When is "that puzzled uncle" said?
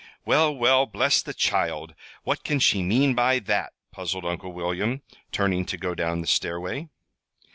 3.37-4.51